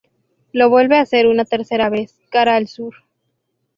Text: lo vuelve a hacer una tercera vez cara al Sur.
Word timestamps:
lo 0.51 0.67
vuelve 0.71 0.97
a 0.97 1.01
hacer 1.01 1.27
una 1.27 1.45
tercera 1.45 1.89
vez 1.91 2.19
cara 2.31 2.55
al 2.55 2.67
Sur. 2.67 2.95